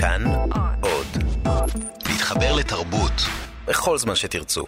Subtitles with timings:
[0.00, 0.24] כאן
[0.80, 1.06] עוד.
[2.08, 3.12] להתחבר לתרבות
[3.66, 4.64] בכל זמן שתרצו.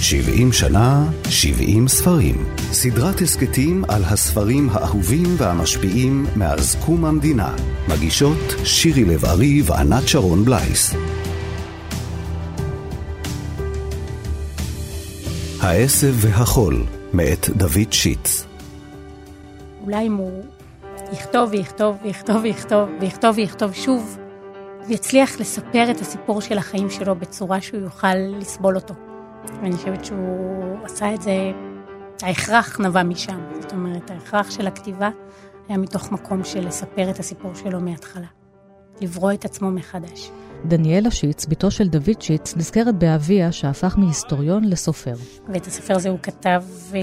[0.00, 2.54] 70 שנה, 70 ספרים.
[2.72, 7.54] סדרת הסכתים על הספרים האהובים והמשפיעים מאז קום המדינה.
[7.88, 10.94] מגישות שירי לב-ארי וענת שרון בלייס.
[15.60, 18.44] העשב והחול, מאת דוד שיץ.
[19.84, 20.44] אולי אם הוא
[21.12, 24.18] יכתוב ויכתוב ויכתוב ויכתוב ויכתוב ויכתוב שוב,
[24.88, 28.94] ויצליח לספר את הסיפור של החיים שלו בצורה שהוא יוכל לסבול אותו.
[29.62, 31.52] ואני חושבת שהוא עשה את זה,
[32.22, 33.40] ההכרח נבע משם.
[33.60, 35.10] זאת אומרת, ההכרח של הכתיבה
[35.68, 38.26] היה מתוך מקום של לספר את הסיפור שלו מההתחלה.
[39.00, 40.30] לברוא את עצמו מחדש.
[40.64, 45.14] דניאלה שיץ, בתו של דוד שיץ, נזכרת באביה שהפך מהיסטוריון לסופר.
[45.48, 46.62] ואת הספר הזה הוא כתב
[46.94, 47.00] אה,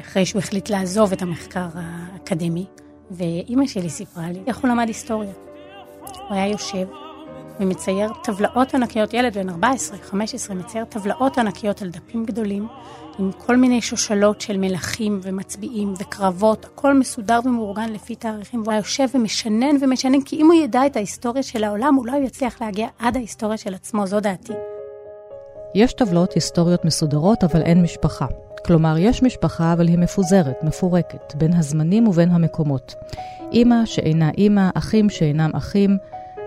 [0.00, 2.66] אחרי שהוא החליט לעזוב את המחקר האקדמי,
[3.10, 5.32] ואימא שלי סיפרה לי איך הוא למד היסטוריה.
[6.28, 6.86] הוא היה יושב
[7.60, 12.68] ומצייר טבלאות ענקיות, ילד בן 14, 15, מצייר טבלאות ענקיות על דפים גדולים,
[13.18, 18.78] עם כל מיני שושלות של מלכים ומצביעים וקרבות, הכל מסודר ומאורגן לפי תאריכים, והוא היה
[18.78, 23.16] יושב ומשנן ומשנן, כי אם הוא ידע את ההיסטוריה של העולם, הוא יצליח להגיע עד
[23.16, 24.52] ההיסטוריה של עצמו, זו דעתי.
[25.74, 28.26] יש טבלאות היסטוריות מסודרות, אבל אין משפחה.
[28.64, 32.94] כלומר, יש משפחה, אבל היא מפוזרת, מפורקת, בין הזמנים ובין המקומות.
[33.52, 35.98] אימא שאינה אימא, אחים שאינם אחים,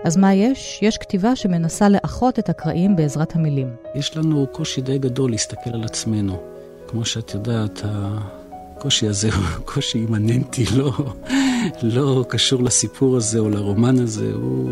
[0.04, 0.78] אז מה יש?
[0.82, 3.68] יש כתיבה שמנסה לאחות את הקרעים בעזרת המילים.
[3.94, 6.40] יש לנו קושי די גדול להסתכל על עצמנו.
[6.88, 10.92] כמו שאת יודעת, הקושי הזה הוא קושי אימננטי, לא,
[11.82, 14.70] לא קשור לסיפור הזה או לרומן הזה, הוא,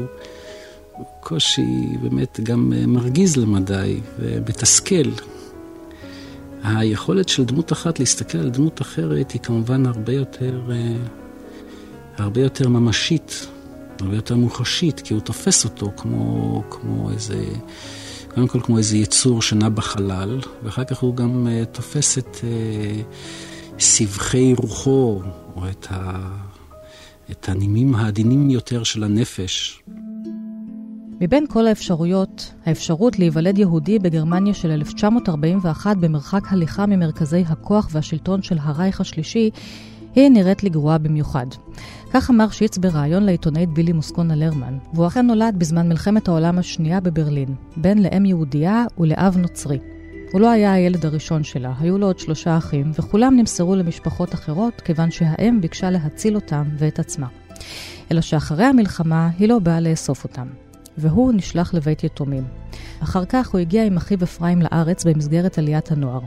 [1.20, 5.10] קושי באמת גם מרגיז למדי ומתסכל.
[6.64, 10.60] היכולת של דמות אחת להסתכל על דמות אחרת היא כמובן הרבה יותר,
[12.19, 13.46] הרבה יותר ממשית
[14.02, 17.44] הרבה יותר מוחשית, כי הוא תופס אותו כמו, כמו איזה,
[18.34, 23.81] קודם כל כמו איזה יצור שנע בחלל, ואחר כך הוא גם uh, תופס את uh,
[23.81, 25.22] סבכי רוחו,
[25.56, 26.28] או את, ה,
[27.31, 29.82] את הנימים העדינים יותר של הנפש.
[31.22, 38.59] מבין כל האפשרויות, האפשרות להיוולד יהודי בגרמניה של 1941 במרחק הליכה ממרכזי הכוח והשלטון של
[38.60, 39.50] הרייך השלישי,
[40.15, 41.47] היא נראית לי גרועה במיוחד.
[42.12, 47.00] כך אמר שיץ בריאיון לעיתונאית בילי מוסקונה לרמן, והוא אכן נולד בזמן מלחמת העולם השנייה
[47.00, 49.78] בברלין, בן לאם יהודייה ולאב נוצרי.
[50.32, 54.81] הוא לא היה הילד הראשון שלה, היו לו עוד שלושה אחים, וכולם נמסרו למשפחות אחרות,
[54.81, 57.27] כיוון שהאם ביקשה להציל אותם ואת עצמה.
[58.11, 60.47] אלא שאחרי המלחמה היא לא באה לאסוף אותם,
[60.98, 62.44] והוא נשלח לבית יתומים.
[63.03, 66.20] אחר כך הוא הגיע עם אחיו אפרים לארץ במסגרת עליית הנוער.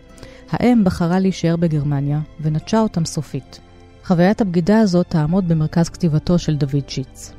[0.51, 3.59] האם בחרה להישאר בגרמניה, ונטשה אותם סופית.
[4.05, 7.33] חוויית הבגידה הזאת תעמוד במרכז כתיבתו של דוד שיץ.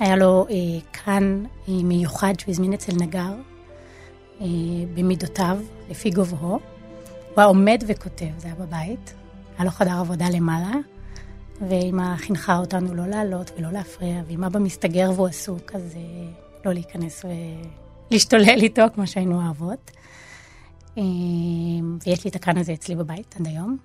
[0.00, 0.54] היה לו אה,
[0.92, 3.32] כאן אה, מיוחד שהוא הזמין אצל נגר,
[4.40, 4.46] אה,
[4.94, 5.58] במידותיו,
[5.90, 6.48] לפי גובהו.
[6.48, 6.60] הוא
[7.36, 9.14] היה עומד וכותב, זה היה בבית.
[9.58, 10.72] היה לו חדר עבודה למעלה,
[11.68, 16.72] ואמא חינכה אותנו לא לעלות ולא להפריע, ואם אבא מסתגר והוא עסוק, אז אה, לא
[16.72, 17.24] להיכנס
[18.10, 19.90] ולהשתולל איתו כמו שהיינו אוהבות.
[20.98, 21.02] אה,
[22.06, 23.76] ויש לי את הכאן הזה אצלי בבית עד היום.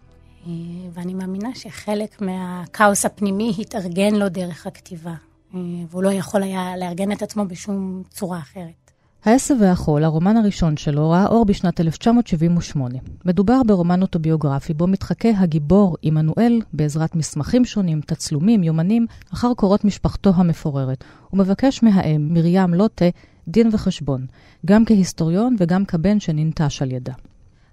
[0.47, 0.51] אה,
[0.93, 5.13] ואני מאמינה שחלק מהכאוס הפנימי התארגן לו דרך הכתיבה,
[5.55, 8.82] אה, והוא לא יכול היה לארגן את עצמו בשום צורה אחרת.
[9.25, 12.99] העשב והחול, הרומן הראשון שלו, ראה אור בשנת 1978.
[13.25, 20.31] מדובר ברומן אוטוביוגרפי בו מתחכה הגיבור עמנואל בעזרת מסמכים שונים, תצלומים, יומנים, אחר קורות משפחתו
[20.35, 21.03] המפוררת.
[21.29, 23.05] הוא מבקש מהאם, מרים לוטה,
[23.47, 24.25] דין וחשבון,
[24.65, 27.13] גם כהיסטוריון וגם כבן שננטש על ידה.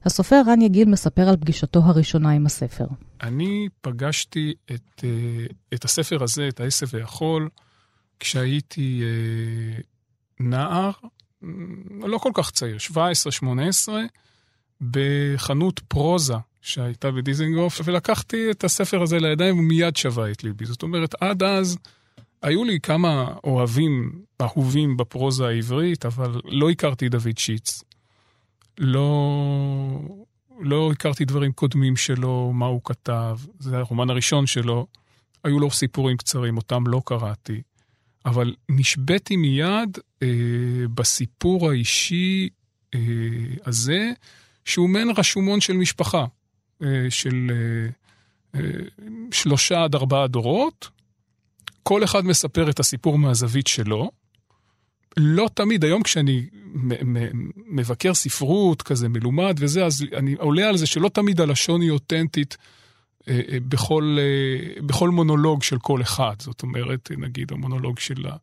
[0.04, 2.86] הסופר רן יגיל מספר על פגישתו הראשונה עם הספר.
[3.22, 7.48] אני פגשתי את, אה, את הספר הזה, את העשב והחול,
[8.20, 9.80] כשהייתי אה,
[10.40, 10.90] נער,
[12.00, 12.76] לא כל כך צעיר,
[13.88, 13.92] 17-18,
[14.80, 20.66] בחנות פרוזה שהייתה בדיזינגוף, ולקחתי את הספר הזה לידיים ומיד שבה את ליבי.
[20.66, 21.78] זאת אומרת, עד אז
[22.42, 27.82] היו לי כמה אוהבים אהובים בפרוזה העברית, אבל לא הכרתי דוד שיץ.
[28.78, 29.10] לא,
[30.60, 34.86] לא הכרתי דברים קודמים שלו, מה הוא כתב, זה הרומן הראשון שלו.
[35.44, 37.62] היו לו סיפורים קצרים, אותם לא קראתי.
[38.26, 39.98] אבל נשבתי מיד
[40.94, 42.48] בסיפור האישי
[42.94, 43.00] אה,
[43.66, 44.12] הזה,
[44.64, 46.24] שהוא מעין רשומון של משפחה,
[46.82, 48.70] אה, של אה, אה,
[49.32, 50.88] שלושה עד ארבעה דורות.
[51.82, 54.10] כל אחד מספר את הסיפור מהזווית שלו.
[55.16, 56.46] לא תמיד, היום כשאני
[57.66, 62.56] מבקר ספרות כזה מלומד וזה, אז אני עולה על זה שלא תמיד הלשון היא אותנטית
[63.68, 64.18] בכל,
[64.86, 66.34] בכל מונולוג של כל אחד.
[66.38, 68.36] זאת אומרת, נגיד, המונולוג של ה...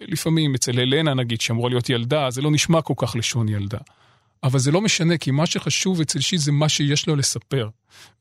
[0.00, 3.78] לפעמים אצל אלנה, נגיד, שאמורה להיות ילדה, זה לא נשמע כל כך לשון ילדה.
[4.44, 7.68] אבל זה לא משנה, כי מה שחשוב אצל שיט זה מה שיש לו לספר.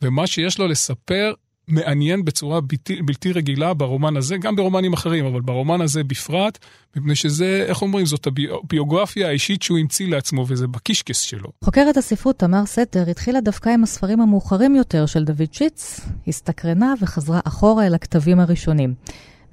[0.02, 1.34] ומה שיש לו לספר
[1.68, 6.58] מעניין בצורה בלתי, בלתי רגילה ברומן הזה, גם ברומנים אחרים, אבל ברומן הזה בפרט,
[6.96, 8.28] מפני שזה, איך אומרים, זאת
[8.64, 11.50] הביוגרפיה האישית שהוא המציא לעצמו, וזה בקישקס שלו.
[11.64, 17.40] חוקרת הספרות תמר סתר התחילה דווקא עם הספרים המאוחרים יותר של דוד שיץ, הסתקרנה וחזרה
[17.44, 18.94] אחורה אל הכתבים הראשונים.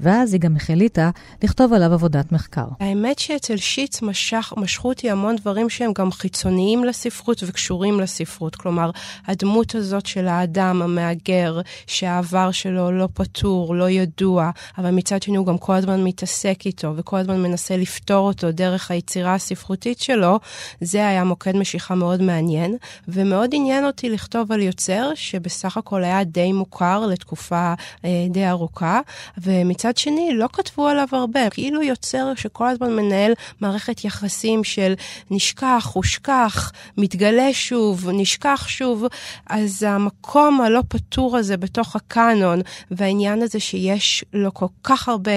[0.01, 1.11] ואז היא גם החליטה
[1.43, 2.67] לכתוב עליו עבודת מחקר.
[2.81, 8.57] האמת שאצל שיץ משך, משכו אותי המון דברים שהם גם חיצוניים לספרות וקשורים לספרות.
[8.57, 8.91] כלומר,
[9.27, 15.47] הדמות הזאת של האדם המהגר, שהעבר שלו לא פתור, לא ידוע, אבל מצד שני הוא
[15.47, 20.41] גם כל הזמן מתעסק איתו וכל הזמן מנסה לפתור אותו דרך היצירה הספרותית שלו,
[20.81, 22.77] זה היה מוקד משיכה מאוד מעניין,
[23.09, 27.75] ומאוד עניין אותי לכתוב על יוצר שבסך הכל היה די מוכר לתקופה
[28.05, 29.01] אה, די ארוכה,
[29.39, 34.95] ומצד מצד שני, לא כתבו עליו הרבה, כאילו יוצר שכל הזמן מנהל מערכת יחסים של
[35.31, 39.05] נשכח, הושכח, מתגלה שוב, נשכח שוב,
[39.47, 45.33] אז המקום הלא פתור הזה בתוך הקאנון, והעניין הזה שיש לו כל כך הרבה,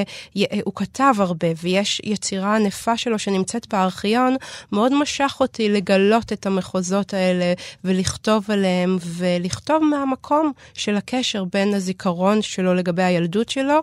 [0.64, 4.36] הוא כתב הרבה, ויש יצירה ענפה שלו שנמצאת בארכיון,
[4.72, 7.54] מאוד משך אותי לגלות את המחוזות האלה
[7.84, 13.80] ולכתוב עליהם, ולכתוב מהמקום של הקשר בין הזיכרון שלו לגבי הילדות שלו,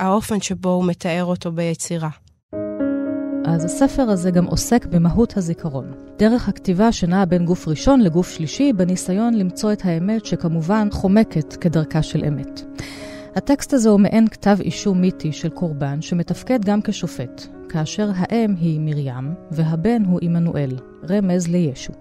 [0.00, 2.08] האופן שבו הוא מתאר אותו ביצירה.
[3.44, 5.92] אז הספר הזה גם עוסק במהות הזיכרון.
[6.18, 12.02] דרך הכתיבה שנעה בין גוף ראשון לגוף שלישי, בניסיון למצוא את האמת שכמובן חומקת כדרכה
[12.02, 12.60] של אמת.
[13.36, 18.80] הטקסט הזה הוא מעין כתב אישום מיתי של קורבן שמתפקד גם כשופט, כאשר האם היא
[18.80, 20.76] מרים והבן הוא עמנואל,
[21.10, 21.92] רמז לישו.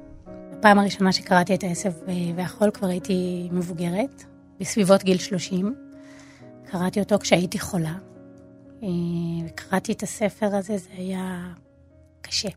[0.60, 1.92] הפעם הראשונה שקראתי את העשב
[2.36, 4.24] והחול כבר הייתי מבוגרת,
[4.60, 5.89] בסביבות גיל 30.
[6.72, 7.96] קראתי אותו כשהייתי חולה.
[8.84, 11.54] אה, קראתי את הספר הזה, זה היה
[12.22, 12.50] קשה.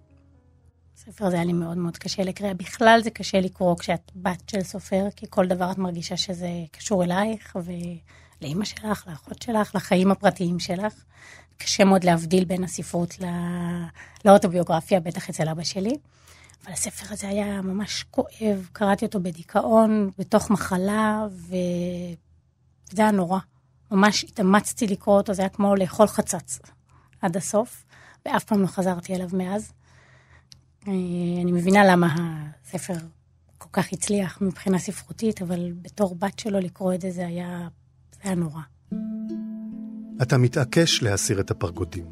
[0.96, 2.54] הספר הזה היה לי מאוד מאוד קשה לקריאה.
[2.54, 7.04] בכלל זה קשה לקרוא כשאת בת של סופר, כי כל דבר את מרגישה שזה קשור
[7.04, 11.04] אלייך ולאימא שלך, לאחות שלך, לחיים הפרטיים שלך.
[11.56, 13.28] קשה מאוד להבדיל בין הספרות לא...
[14.24, 15.96] לאוטוביוגרפיה, בטח אצל אבא שלי.
[16.64, 23.38] אבל הספר הזה היה ממש כואב, קראתי אותו בדיכאון, בתוך מחלה, וזה היה נורא.
[23.92, 26.58] ממש התאמצתי לקרוא אותו, זה היה כמו לאכול חצץ
[27.20, 27.84] עד הסוף,
[28.26, 29.72] ואף פעם לא חזרתי אליו מאז.
[30.88, 30.92] אה,
[31.42, 32.16] אני מבינה למה
[32.64, 32.94] הספר
[33.58, 37.68] כל כך הצליח מבחינה ספרותית, אבל בתור בת שלו לקרוא את זה, זה היה,
[38.12, 38.60] זה היה נורא.
[40.22, 42.04] אתה מתעקש להסיר את הפרגודים.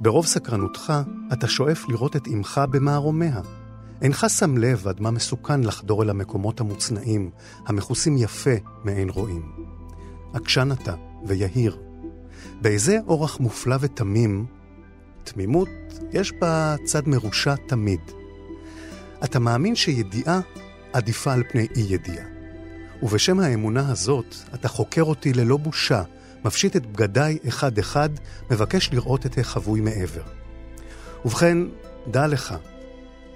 [0.00, 0.92] ברוב סקרנותך,
[1.32, 3.40] אתה שואף לראות את אמך במערומיה.
[4.02, 7.30] אינך שם לב עד מה מסוכן לחדור אל המקומות המוצנעים,
[7.66, 8.50] המכוסים יפה
[8.84, 9.52] מעין רואים.
[10.34, 10.94] עקשן אתה,
[11.26, 11.78] ויהיר.
[12.60, 14.46] באיזה אורח מופלא ותמים,
[15.24, 15.68] תמימות,
[16.12, 18.00] יש בה צד מרושע תמיד.
[19.24, 20.40] אתה מאמין שידיעה
[20.92, 22.26] עדיפה על פני אי-ידיעה.
[23.02, 26.02] ובשם האמונה הזאת, אתה חוקר אותי ללא בושה,
[26.44, 28.10] מפשיט את בגדיי אחד-אחד,
[28.50, 30.22] מבקש לראות את החבוי מעבר.
[31.24, 31.58] ובכן,
[32.10, 32.54] דע לך,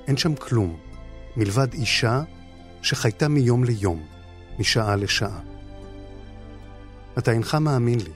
[0.07, 0.77] אין שם כלום,
[1.37, 2.23] מלבד אישה
[2.83, 4.07] שחייתה מיום ליום,
[4.59, 5.50] משעה לשעה.
[7.19, 8.11] אתה אינך מאמין לי.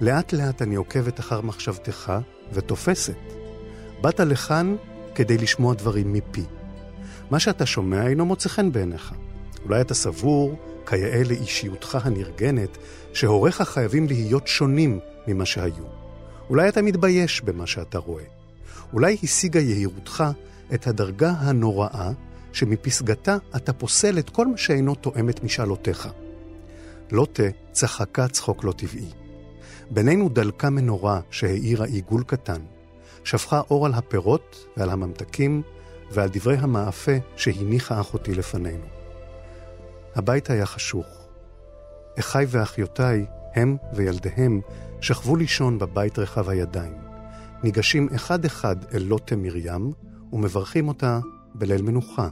[0.00, 2.12] לאט לאט אני עוקבת אחר מחשבתך
[2.52, 3.16] ותופסת.
[4.00, 4.76] באת לכאן
[5.14, 6.44] כדי לשמוע דברים מפי.
[7.30, 9.14] מה שאתה שומע אינו מוצא חן בעיניך.
[9.64, 12.78] אולי אתה סבור, כיאה לאישיותך הנרגנת,
[13.12, 15.84] שהוריך חייבים להיות שונים ממה שהיו.
[16.50, 18.24] אולי אתה מתבייש במה שאתה רואה.
[18.92, 20.24] אולי השיגה יהירותך
[20.74, 22.10] את הדרגה הנוראה
[22.52, 26.08] שמפסגתה אתה פוסל את כל מה שאינו תואם את משאלותיך.
[27.12, 29.10] לוטה צחקה צחוק לא טבעי.
[29.90, 32.60] בינינו דלקה מנורה שהאירה עיגול קטן,
[33.24, 35.62] שפכה אור על הפירות ועל הממתקים
[36.10, 38.84] ועל דברי המאפה שהניחה אחותי לפנינו.
[40.14, 41.06] הבית היה חשוך.
[42.18, 44.60] אחיי ואחיותיי, הם וילדיהם,
[45.00, 46.92] שכבו לישון בבית רחב הידיים.
[47.62, 49.92] ניגשים אחד-אחד אל לוטה מרים
[50.32, 51.20] ומברכים אותה
[51.54, 52.28] בליל מנוחה,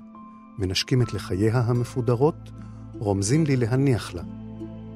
[0.58, 2.50] מנשקים את לחייה המפודרות,
[2.98, 4.22] רומזים לי להניח לה.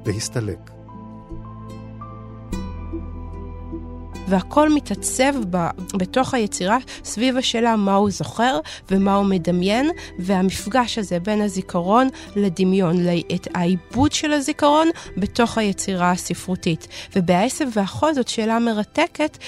[0.04, 0.81] והסתלק.
[4.28, 8.58] והכל מתעצב ב, בתוך היצירה סביב השאלה מה הוא זוכר
[8.90, 12.96] ומה הוא מדמיין, והמפגש הזה בין הזיכרון לדמיון,
[13.34, 16.88] את העיבוד של הזיכרון בתוך היצירה הספרותית.
[17.16, 19.38] ובעשב והחול זאת שאלה מרתקת,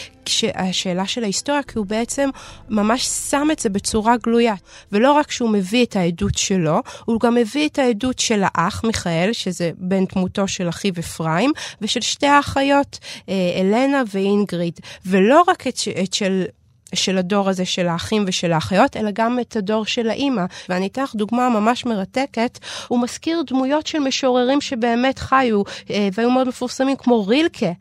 [0.54, 2.30] השאלה של ההיסטוריה, כי הוא בעצם
[2.68, 4.54] ממש שם את זה בצורה גלויה.
[4.92, 9.32] ולא רק שהוא מביא את העדות שלו, הוא גם מביא את העדות של האח מיכאל,
[9.32, 11.52] שזה בן דמותו של אחיו אפרים,
[11.82, 14.63] ושל שתי האחיות, אה, אלנה ואינגריד.
[15.06, 16.44] ולא רק את, את של...
[16.94, 20.44] של הדור הזה של האחים ושל האחיות, אלא גם את הדור של האימא.
[20.68, 26.30] ואני אתן לך דוגמה ממש מרתקת, הוא מזכיר דמויות של משוררים שבאמת חיו אה, והיו
[26.30, 27.72] מאוד מפורסמים, כמו רילקה.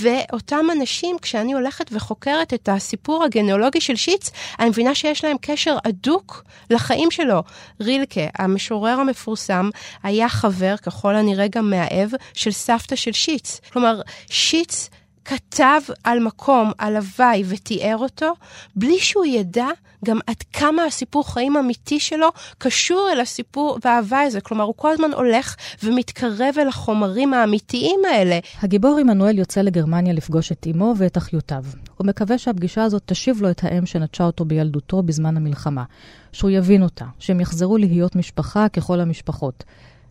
[0.00, 5.76] ואותם אנשים, כשאני הולכת וחוקרת את הסיפור הגנאולוגי של שיץ, אני מבינה שיש להם קשר
[5.84, 7.42] הדוק לחיים שלו.
[7.80, 9.70] רילקה, המשורר המפורסם,
[10.02, 13.60] היה חבר, ככל הנראה גם מאהב, של סבתא של שיץ.
[13.72, 14.90] כלומר, שיץ
[15.26, 18.32] כתב על מקום, על הוואי, ותיאר אותו,
[18.76, 19.66] בלי שהוא ידע
[20.04, 22.28] גם עד כמה הסיפור חיים אמיתי שלו
[22.58, 24.40] קשור אל הסיפור וההוואי הזה.
[24.40, 28.38] כלומר, הוא כל הזמן הולך ומתקרב אל החומרים האמיתיים האלה.
[28.62, 31.64] הגיבור עמנואל יוצא לגרמניה לפגוש את אמו ואת אחיותיו.
[31.96, 35.84] הוא מקווה שהפגישה הזאת תשיב לו את האם שנטשה אותו בילדותו בזמן המלחמה.
[36.32, 39.64] שהוא יבין אותה, שהם יחזרו להיות משפחה ככל המשפחות.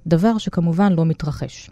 [0.08, 1.70] דבר שכמובן לא מתרחש.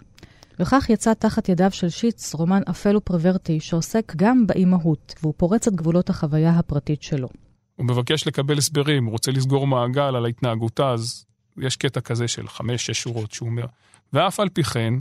[0.63, 5.75] וכך יצא תחת ידיו של שיץ רומן אפל ופרוורטי שעוסק גם באימהות, והוא פורץ את
[5.75, 7.29] גבולות החוויה הפרטית שלו.
[7.75, 11.25] הוא מבקש לקבל הסברים, הוא רוצה לסגור מעגל על ההתנהגותה, אז
[11.57, 13.65] יש קטע כזה של חמש-שש שורות שהוא אומר,
[14.13, 14.93] ואף על פי כן,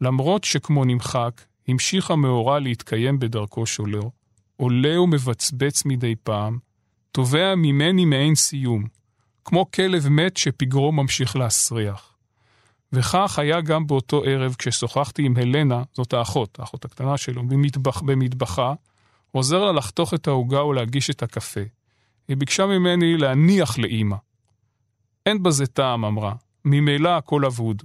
[0.00, 4.10] למרות שכמו נמחק, המשיך המאורע להתקיים בדרכו שלו,
[4.56, 6.58] עולה ומבצבץ מדי פעם,
[7.12, 8.84] תובע ממני מעין סיום,
[9.44, 12.11] כמו כלב מת שפגרו ממשיך להסריח.
[12.92, 18.74] וכך היה גם באותו ערב כששוחחתי עם הלנה, זאת האחות, האחות הקטנה שלו, במטבח, במטבחה,
[19.30, 21.60] עוזר לה לחתוך את העוגה ולהגיש את הקפה.
[22.28, 24.16] היא ביקשה ממני להניח לאימא.
[25.26, 26.34] אין בזה טעם, אמרה,
[26.64, 27.82] ממילא הכל אבוד,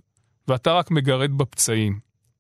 [0.47, 1.99] ואתה רק מגרד בפצעים.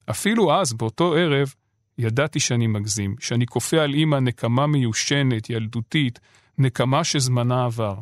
[0.09, 1.53] אפילו אז, באותו ערב,
[1.97, 6.19] ידעתי שאני מגזים, שאני כופה על אימא נקמה מיושנת, ילדותית,
[6.57, 7.95] נקמה שזמנה עבר.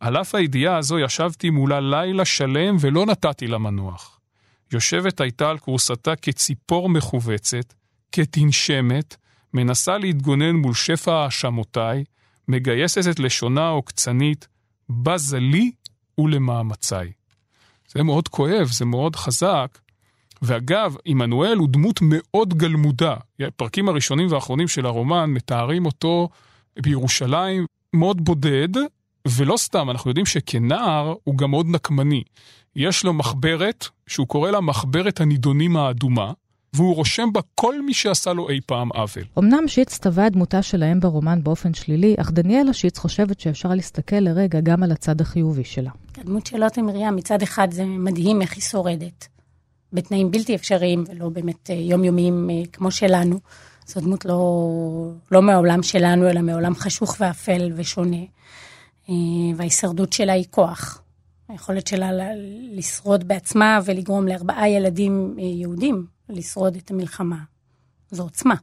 [0.00, 4.20] על אף הידיעה הזו ישבתי מולה לילה שלם ולא נתתי לה מנוח.
[4.72, 7.74] יושבת הייתה על כורסתה כציפור מכווצת,
[8.12, 9.16] כתנשמת,
[9.54, 12.04] מנסה להתגונן מול שפע האשמותיי,
[12.48, 14.48] מגייסת את לשונה העוקצנית,
[14.88, 15.70] בזה לי
[16.18, 17.12] ולמאמציי.
[17.88, 19.78] זה מאוד כואב, זה מאוד חזק.
[20.42, 23.14] ואגב, עמנואל הוא דמות מאוד גלמודה.
[23.40, 26.28] הפרקים הראשונים והאחרונים של הרומן מתארים אותו
[26.82, 28.68] בירושלים מאוד בודד,
[29.30, 32.22] ולא סתם, אנחנו יודעים שכנער הוא גם מאוד נקמני.
[32.76, 36.32] יש לו מחברת, שהוא קורא לה מחברת הנידונים האדומה,
[36.72, 39.24] והוא רושם בה כל מי שעשה לו אי פעם עוול.
[39.38, 43.68] אמנם שיץ טבע את דמותה של האם ברומן באופן שלילי, אך דניאלה שיץ חושבת שאפשר
[43.68, 45.90] להסתכל לרגע גם על הצד החיובי שלה.
[46.18, 49.28] הדמות של לוטה מרים, מצד אחד זה מדהים איך היא שורדת.
[49.92, 53.40] בתנאים בלתי אפשריים ולא באמת אה, יומיומיים אה, כמו שלנו.
[53.86, 58.16] זו דמות לא, לא מהעולם שלנו, אלא מעולם חשוך ואפל ושונה.
[59.08, 59.14] אה,
[59.56, 61.02] וההישרדות שלה היא כוח.
[61.48, 62.10] היכולת שלה
[62.70, 67.38] לשרוד בעצמה ולגרום לארבעה ילדים אה, יהודים לשרוד את המלחמה.
[68.10, 68.54] זו עוצמה.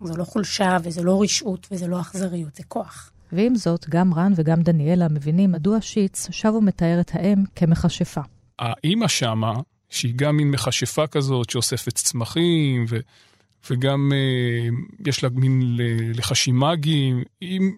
[0.00, 3.10] זו לא חולשה וזו לא רשעות וזו לא אכזריות, זה כוח.
[3.32, 8.20] ועם זאת, גם רן וגם דניאלה מבינים מדוע שיץ שב ומתאר את האם כמכשפה.
[8.58, 9.52] האימא שמה,
[9.90, 12.96] שהיא גם מין מכשפה כזאת שאוספת צמחים, ו...
[13.70, 14.68] וגם אה,
[15.06, 15.76] יש לה מין
[16.14, 17.14] לחשים היא,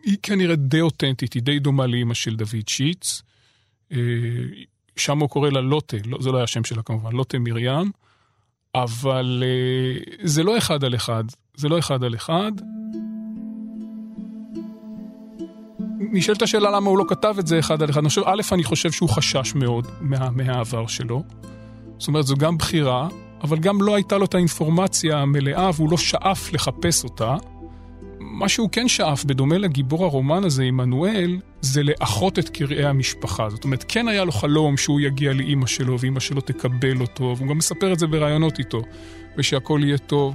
[0.05, 3.23] היא כנראה די אותנטית, היא די דומה לאימא של דוד שיץ.
[3.93, 3.99] אה,
[4.97, 7.91] שם הוא קורא לה לוטה, לא, זה לא היה השם שלה כמובן, לוטה מרים,
[8.75, 11.25] אבל אה, זה לא אחד על אחד,
[11.57, 12.53] זה לא אחד על אחד.
[16.13, 18.03] נשאלת השאלה למה הוא לא כתב את זה אחד על אחד.
[18.25, 21.23] א', אני חושב שהוא חשש מאוד מה, מהעבר שלו.
[21.99, 23.09] זאת אומרת, זו גם בחירה,
[23.43, 27.37] אבל גם לא הייתה לו את האינפורמציה המלאה והוא לא שאף לחפש אותה.
[28.21, 33.51] מה שהוא כן שאף, בדומה לגיבור הרומן הזה, עמנואל, זה לאחות את קרעי המשפחה.
[33.51, 37.49] זאת אומרת, כן היה לו חלום שהוא יגיע לאימא שלו ואימא שלו תקבל אותו, והוא
[37.49, 38.83] גם מספר את זה בראיונות איתו,
[39.39, 40.35] ושהכול יהיה טוב.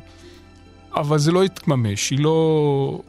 [0.95, 3.01] אבל זה לא התממש, היא לא,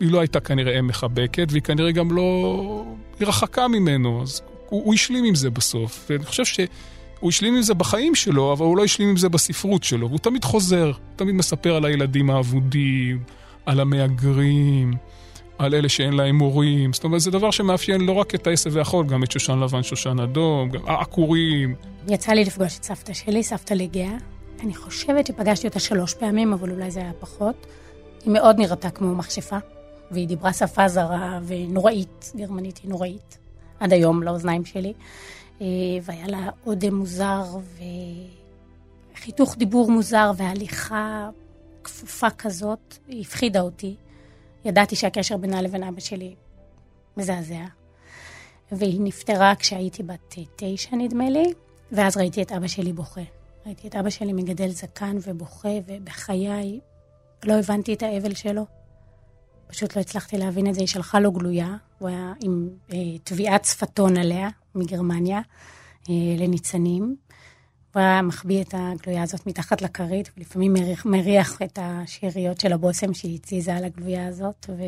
[0.00, 2.84] היא לא הייתה כנראה אם מחבקת, והיא כנראה גם לא...
[3.20, 6.06] היא רחקה ממנו, אז הוא, הוא השלים עם זה בסוף.
[6.10, 6.60] ואני חושב ש...
[7.20, 10.08] הוא השלים עם זה בחיים שלו, אבל הוא לא השלים עם זה בספרות שלו.
[10.08, 13.22] והוא תמיד חוזר, תמיד מספר על הילדים האבודים,
[13.66, 14.94] על המהגרים,
[15.58, 16.92] על אלה שאין להם מורים.
[16.92, 20.20] זאת אומרת, זה דבר שמאפיין לא רק את העשב והחול, גם את שושן לבן, שושן
[20.20, 21.74] אדום, גם העקורים.
[22.08, 24.16] יצא לי לפגוש את סבתא שלי, סבתא לגאה.
[24.60, 27.66] אני חושבת שפגשתי אותה שלוש פעמים, אבל אולי זה היה פחות.
[28.24, 29.56] היא מאוד נראתה כמו מכשפה,
[30.10, 33.38] והיא דיברה שפה זרה ונוראית, גרמנית היא נוראית,
[33.80, 34.92] עד היום לאוזניים שלי.
[35.60, 35.66] אה,
[36.02, 37.44] והיה לה עודה מוזר
[39.14, 41.30] וחיתוך דיבור מוזר והליכה
[41.84, 43.96] כפופה כזאת, היא הפחידה אותי.
[44.64, 46.34] ידעתי שהקשר בינה לבין אבא שלי
[47.16, 47.64] מזעזע.
[48.72, 51.52] והיא נפטרה כשהייתי בת תשע, נדמה לי,
[51.92, 53.20] ואז ראיתי את אבא שלי בוכה.
[53.66, 56.80] ראיתי את אבא שלי מגדל זקן ובוכה, ובחיי
[57.44, 58.79] לא הבנתי את האבל שלו.
[59.70, 60.80] פשוט לא הצלחתי להבין את זה.
[60.80, 65.40] היא שלחה לו גלויה, הוא היה עם אה, שפתון עליה מגרמניה
[66.10, 67.16] אה, לניצנים.
[67.94, 73.14] הוא היה מחביא את הגלויה הזאת מתחת לכרית, ולפעמים מריח, מריח את השאריות של הבושם
[73.14, 74.82] שהיא הציזה על הגלויה הזאת, ו...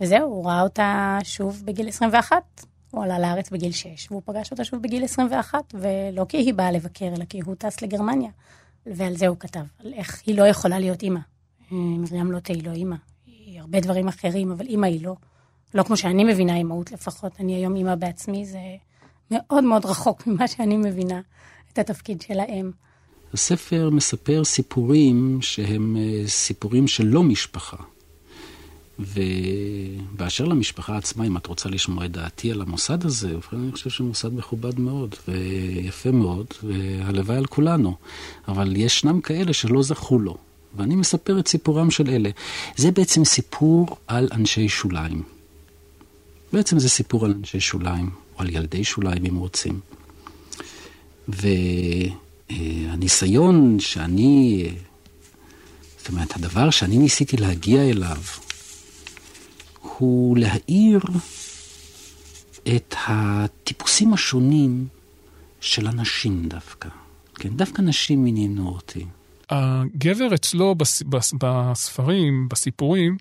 [0.00, 2.36] וזהו, הוא ראה אותה שוב בגיל 21.
[2.90, 6.72] הוא עלה לארץ בגיל 6, והוא פגש אותה שוב בגיל 21, ולא כי היא באה
[6.72, 8.30] לבקר, אלא כי הוא טס לגרמניה.
[8.86, 11.20] ועל זה הוא כתב, על איך היא לא יכולה להיות אימא.
[11.70, 12.96] מרים לוטה היא לא אימא,
[13.60, 15.14] הרבה דברים אחרים, אבל אימא היא לא.
[15.74, 18.58] לא כמו שאני מבינה אימהות לפחות, אני היום אימא בעצמי, זה
[19.30, 21.20] מאוד מאוד רחוק ממה שאני מבינה
[21.72, 22.70] את התפקיד של האם.
[23.34, 27.76] הספר מספר סיפורים שהם אה, סיפורים של לא משפחה.
[28.98, 34.08] ובאשר למשפחה עצמה, אם את רוצה לשמוע את דעתי על המוסד הזה, אני חושב שהוא
[34.08, 37.96] מוסד מכובד מאוד ויפה מאוד, והלוואי על כולנו.
[38.48, 40.36] אבל ישנם כאלה שלא זכו לו,
[40.76, 42.30] ואני מספר את סיפורם של אלה.
[42.76, 45.22] זה בעצם סיפור על אנשי שוליים.
[46.52, 49.80] בעצם זה סיפור על אנשי שוליים, או על ילדי שוליים אם רוצים.
[52.50, 54.68] והניסיון שאני,
[55.98, 58.18] זאת אומרת, הדבר שאני ניסיתי להגיע אליו,
[59.82, 61.00] הוא להאיר
[62.76, 64.86] את הטיפוסים השונים
[65.60, 66.88] של הנשים דווקא.
[67.34, 69.04] כן, דווקא נשים עניינו אותי.
[69.50, 73.16] הגבר אצלו בס, בס, בספרים, בסיפורים,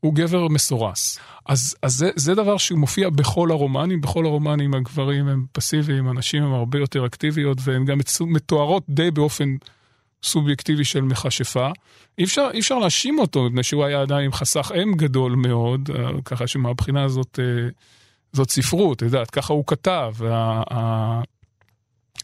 [0.00, 1.18] הוא גבר מסורס.
[1.46, 6.42] אז, אז זה, זה דבר שהוא מופיע בכל הרומנים, בכל הרומנים הגברים הם פסיביים, הנשים
[6.42, 9.56] הם הרבה יותר אקטיביות, והן גם מתוארות די באופן
[10.22, 11.70] סובייקטיבי של מכשפה.
[12.18, 16.10] אי אפשר, אפשר להאשים אותו, מפני שהוא היה עדיין עם חסך אם גדול מאוד, אה,
[16.24, 17.68] ככה שמהבחינה הזאת, אה,
[18.32, 20.14] זאת ספרות, את יודעת, ככה הוא כתב.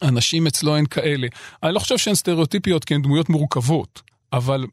[0.01, 1.27] הנשים אצלו הן כאלה.
[1.63, 4.01] אני לא חושב שהן סטריאוטיפיות כי הן דמויות מורכבות,
[4.33, 4.65] אבל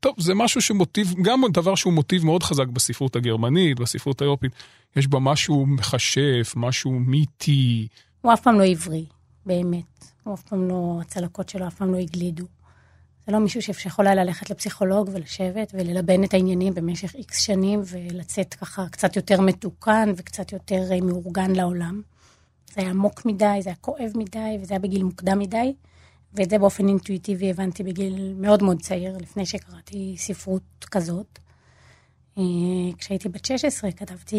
[0.00, 4.52] טוב, זה משהו שמוטיב, גם דבר שהוא מוטיב מאוד חזק בספרות הגרמנית, בספרות האירופית.
[4.96, 7.88] יש בה משהו מכשף, משהו מיתי.
[8.20, 9.04] הוא אף פעם לא עברי,
[9.46, 10.04] באמת.
[10.24, 12.44] הוא אף פעם לא, הצלקות שלו אף פעם לא הגלידו.
[13.26, 18.54] זה לא מישהו שיכול היה ללכת לפסיכולוג ולשבת וללבן את העניינים במשך איקס שנים ולצאת
[18.54, 22.02] ככה קצת יותר מתוקן וקצת יותר אה, מאורגן לעולם.
[22.74, 25.74] זה היה עמוק מדי, זה היה כואב מדי וזה היה בגיל מוקדם מדי.
[26.34, 31.38] ואת זה באופן אינטואיטיבי הבנתי בגיל מאוד מאוד צעיר, לפני שקראתי ספרות כזאת.
[32.38, 32.42] אה,
[32.98, 34.36] כשהייתי בת 16 כתבתי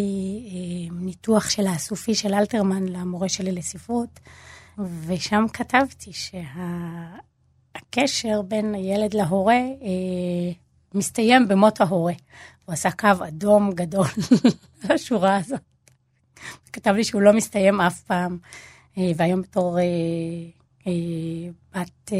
[0.52, 4.19] אה, ניתוח של האסופי של אלתרמן למורה שלי לספרות,
[5.08, 6.12] ושם כתבתי
[7.91, 10.52] שהקשר בין הילד להורה אה,
[10.93, 12.13] מסתיים במות ההורה.
[12.65, 14.08] הוא עשה קו אדום גדול
[14.84, 15.74] על השורה הזאת.
[16.74, 18.38] כתב לי שהוא לא מסתיים אף פעם,
[18.98, 19.78] והיום בתור
[21.76, 22.12] בת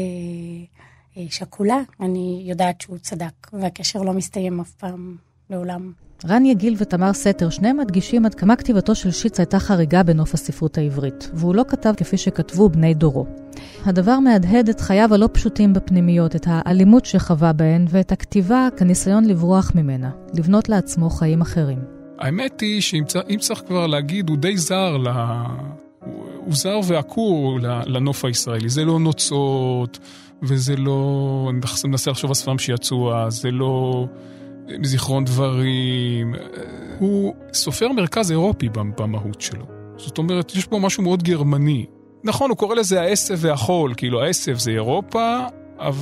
[1.28, 5.16] שכולה, אני יודעת שהוא צדק, והקשר לא מסתיים אף פעם,
[5.50, 5.92] לעולם.
[6.24, 10.78] רן יגיל ותמר סתר, שניהם מדגישים עד כמה כתיבתו של שיץ הייתה חריגה בנוף הספרות
[10.78, 13.26] העברית, והוא לא כתב כפי שכתבו בני דורו.
[13.84, 19.72] הדבר מהדהד את חייו הלא פשוטים בפנימיות, את האלימות שחווה בהן, ואת הכתיבה כניסיון לברוח
[19.74, 21.95] ממנה, לבנות לעצמו חיים אחרים.
[22.18, 25.08] האמת היא שאם צריך כבר להגיד, הוא די זר ל...
[26.36, 28.68] הוא זר ועקור לנוף הישראלי.
[28.68, 29.98] זה לא נוצות,
[30.42, 31.50] וזה לא...
[31.50, 34.06] אני מנסה לחשוב על ספרים שיצאו אז, זה לא
[34.82, 36.34] זיכרון דברים.
[36.98, 39.66] הוא סופר מרכז אירופי במהות שלו.
[39.96, 41.86] זאת אומרת, יש פה משהו מאוד גרמני.
[42.24, 45.46] נכון, הוא קורא לזה העשב והחול, כאילו העשב זה אירופה,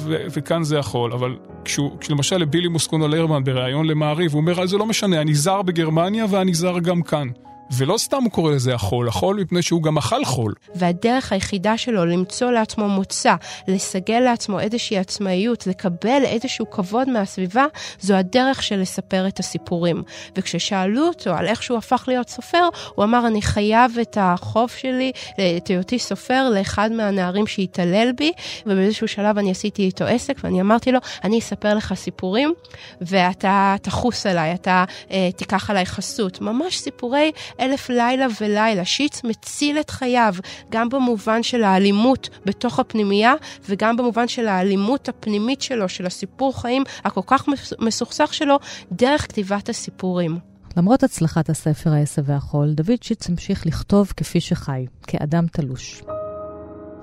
[0.06, 4.86] וכאן זה החול, אבל כשהוא, כשלמשל לבילי מוסקונו לרמן בריאיון למעריב, הוא אומר, זה לא
[4.86, 7.28] משנה, אני זר בגרמניה ואני זר גם כאן.
[7.70, 10.54] ולא סתם הוא קורא לזה החול, החול מפני שהוא גם אכל חול.
[10.74, 13.34] והדרך היחידה שלו למצוא לעצמו מוצא,
[13.68, 17.66] לסגל לעצמו איזושהי עצמאיות, לקבל איזשהו כבוד מהסביבה,
[18.00, 20.02] זו הדרך של לספר את הסיפורים.
[20.36, 25.12] וכששאלו אותו על איך שהוא הפך להיות סופר, הוא אמר, אני חייב את החוב שלי,
[25.56, 28.32] את היותי סופר, לאחד מהנערים שהתעלל בי,
[28.66, 32.54] ובאיזשהו שלב אני עשיתי איתו עסק, ואני אמרתי לו, אני אספר לך סיפורים,
[33.00, 36.40] ואתה תחוס עליי, אתה אה, תיקח עליי חסות.
[36.40, 38.84] ממש סיפורי אלף לילה ולילה.
[38.84, 40.34] שיץ מציל את חייו,
[40.70, 43.34] גם במובן של האלימות בתוך הפנימייה,
[43.68, 47.44] וגם במובן של האלימות הפנימית שלו, של הסיפור חיים הכל כך
[47.80, 48.58] מסוכסך שלו,
[48.92, 50.38] דרך כתיבת הסיפורים.
[50.76, 56.02] למרות הצלחת הספר העשב והחול, דוד שיץ המשיך לכתוב כפי שחי, כאדם תלוש.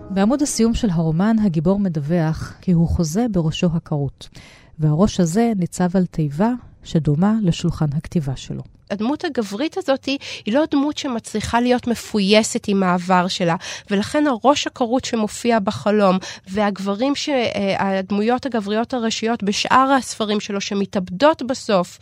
[0.09, 4.29] בעמוד הסיום של הרומן, הגיבור מדווח כי הוא חוזה בראשו הכרות,
[4.79, 6.51] והראש הזה ניצב על תיבה
[6.83, 8.61] שדומה לשולחן הכתיבה שלו.
[8.91, 13.55] הדמות הגברית הזאת היא, לא דמות שמצליחה להיות מפויסת עם העבר שלה,
[13.91, 21.41] ולכן הראש הכרות שמופיע בחלום, והגברים, ש, אה, הדמויות הגבריות הראשיות בשאר הספרים שלו שמתאבדות
[21.41, 21.99] בסוף,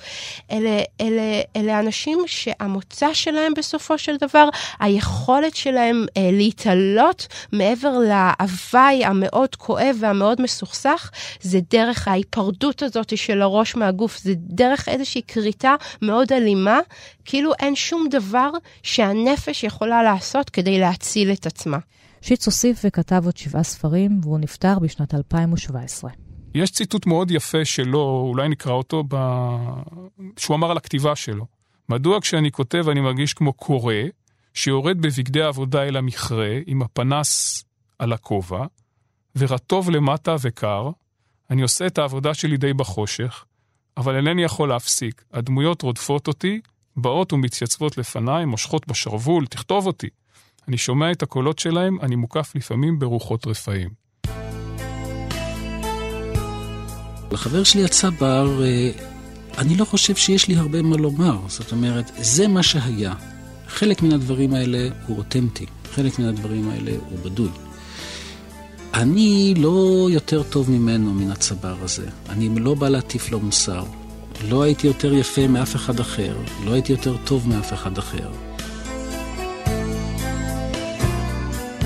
[0.51, 4.49] אלה, אלה, אלה אנשים שהמוצא שלהם בסופו של דבר,
[4.79, 13.41] היכולת שלהם אה, להתעלות מעבר להוואי המאוד כואב והמאוד מסוכסך, זה דרך ההיפרדות הזאת של
[13.41, 16.78] הראש מהגוף, זה דרך איזושהי כריתה מאוד אלימה.
[17.25, 18.49] כאילו אין שום דבר
[18.83, 21.77] שהנפש יכולה לעשות כדי להציל את עצמה.
[22.21, 26.11] שיץ הוסיף וכתב עוד שבעה ספרים, והוא נפטר בשנת 2017.
[26.55, 29.15] יש ציטוט מאוד יפה שלו, אולי נקרא אותו, ב...
[30.37, 31.45] שהוא אמר על הכתיבה שלו.
[31.89, 33.93] מדוע כשאני כותב אני מרגיש כמו קורא,
[34.53, 37.63] שיורד בבגדי העבודה אל המכרה, עם הפנס
[37.99, 38.65] על הכובע,
[39.35, 40.89] ורטוב למטה וקר,
[41.49, 43.45] אני עושה את העבודה שלי די בחושך,
[43.99, 45.23] אבל אינני יכול להפסיק.
[45.33, 46.59] הדמויות רודפות אותי,
[46.95, 50.07] באות ומתייצבות לפניי, מושכות בשרוול, תכתוב אותי.
[50.67, 53.89] אני שומע את הקולות שלהם, אני מוקף לפעמים ברוחות רפאים.
[57.31, 58.91] לחבר שלי הצבר, אה,
[59.57, 61.37] אני לא חושב שיש לי הרבה מה לומר.
[61.47, 63.13] זאת אומרת, זה מה שהיה.
[63.67, 67.68] חלק מן הדברים האלה הוא אותנטי, חלק מן הדברים האלה הוא בדוי.
[68.93, 72.05] אני לא יותר טוב ממנו, מן הצבר הזה.
[72.29, 73.83] אני לא בא להטיף לו מוסר.
[74.49, 78.29] לא הייתי יותר יפה מאף אחד אחר, לא הייתי יותר טוב מאף אחד אחר.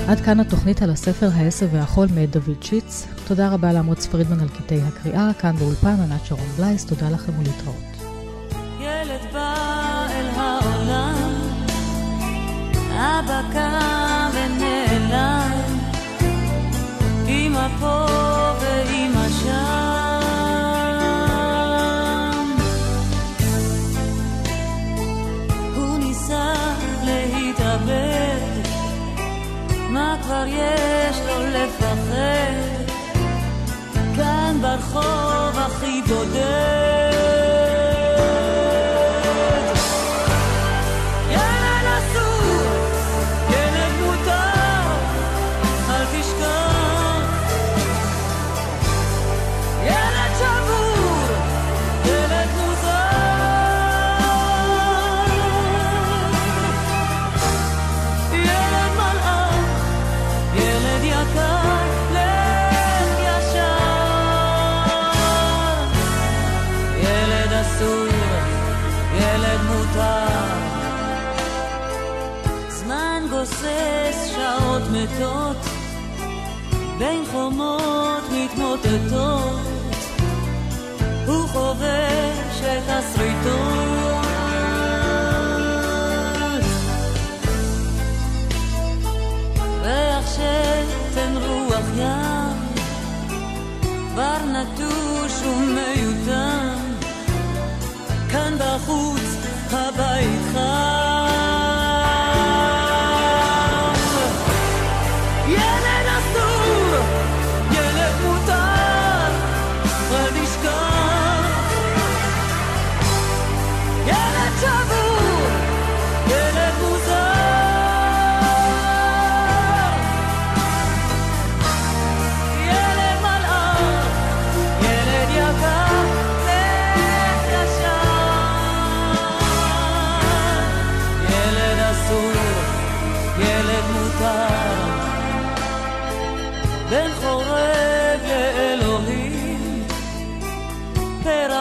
[0.08, 3.06] עד כאן התוכנית על הספר העשר והחול מאת דוד שיץ.
[3.26, 7.76] תודה רבה לעמוד פרידמן על קטעי הקריאה, כאן באולפן ענת שרון בלייס, תודה לכם ולהתראות.
[8.80, 11.32] ילד בא אל העולם,
[12.90, 14.93] אבא קם ונעלם
[17.80, 18.04] פה
[31.26, 32.84] לו לפחד?
[34.16, 37.13] כאן ברחוב הכי בודד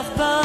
[0.03, 0.42] of both.